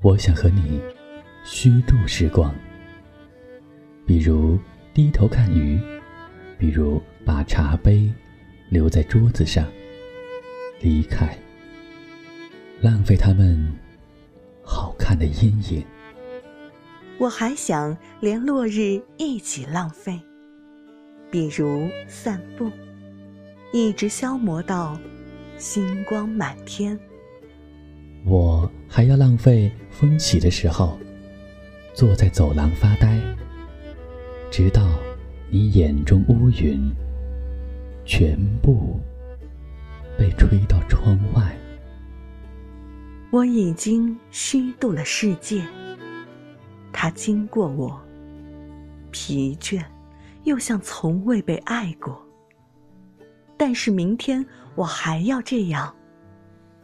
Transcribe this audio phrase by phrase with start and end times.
[0.00, 0.80] 我想和你
[1.44, 2.54] 虚度时光，
[4.06, 4.58] 比如
[4.94, 5.78] 低头看鱼，
[6.56, 8.10] 比如把茶杯
[8.70, 9.66] 留在桌子上，
[10.80, 11.36] 离开，
[12.80, 13.70] 浪费他们
[15.18, 15.84] 的阴影。
[17.18, 20.20] 我还想连落日一起浪费，
[21.30, 22.70] 比如散步，
[23.72, 24.96] 一直消磨到
[25.56, 26.96] 星光满天。
[28.24, 30.96] 我还要浪费风起的时候，
[31.92, 33.20] 坐在走廊发呆，
[34.50, 34.88] 直到
[35.50, 36.80] 你眼中乌云
[38.04, 39.00] 全部
[43.38, 45.64] 我已经虚度了世界。
[46.92, 48.00] 它经过我，
[49.12, 49.80] 疲倦，
[50.42, 52.20] 又像从未被爱过。
[53.56, 54.44] 但是明天
[54.74, 55.94] 我还要这样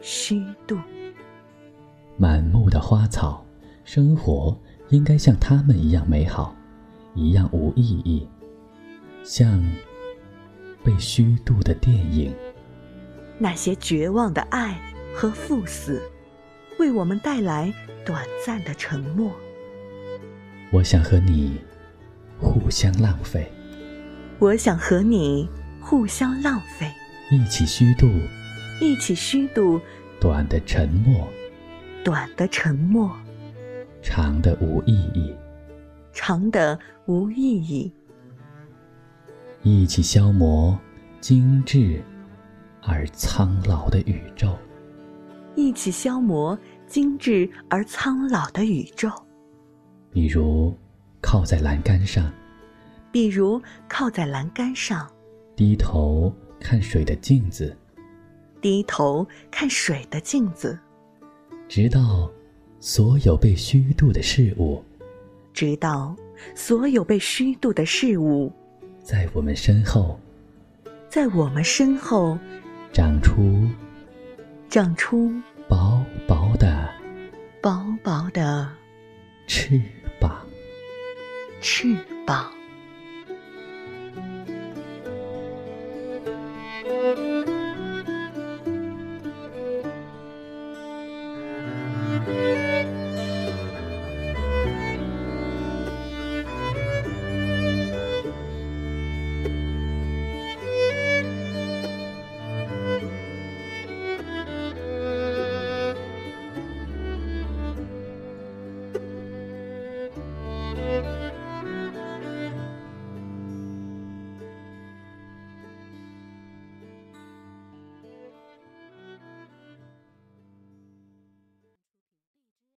[0.00, 0.78] 虚度。
[2.16, 3.44] 满目的花草，
[3.82, 4.56] 生活
[4.91, 6.55] 应该像他们一样美好，
[7.16, 8.28] 一样无意义，
[9.25, 9.60] 像
[10.84, 12.32] 被虚度的电影。
[13.38, 14.80] 那些绝望的爱
[15.16, 16.00] 和赴死，
[16.78, 17.72] 为我们带来
[18.05, 19.33] 短暂的沉默。
[20.72, 21.61] 我想和你
[22.39, 23.50] 互相浪费，
[24.39, 25.48] 我想和你
[25.81, 26.91] 互相浪费，
[27.31, 28.08] 一起虚度，
[28.81, 29.81] 一起虚度。
[30.20, 31.28] 短的沉默，
[32.03, 33.14] 短的沉默，
[34.00, 35.34] 长的无意义，
[36.12, 37.92] 长的无意义，
[39.62, 40.78] 一起消磨
[41.20, 42.03] 精致
[42.81, 44.56] 而苍老的宇宙，
[45.56, 49.10] 一起消磨精致而苍老的宇宙。
[50.10, 50.77] 比如，
[51.20, 52.30] 靠在栏杆上；
[53.10, 55.10] 比如，靠在栏杆上，
[55.56, 57.75] 低头看水的镜子；
[58.60, 60.78] 低头看水的镜子，
[61.69, 62.31] 直到
[62.78, 64.82] 所有被虚度的事物，
[65.53, 66.15] 直到
[66.54, 68.53] 所有被虚度的事物，
[69.03, 70.19] 在我们身后，
[71.09, 72.38] 在我们身后，
[72.92, 73.66] 长出，
[74.74, 75.32] 长出
[75.68, 76.92] 薄薄的
[77.62, 78.68] 薄薄的
[79.46, 79.80] 翅
[80.20, 80.44] 膀。
[81.60, 81.96] 翅
[82.26, 82.52] 膀。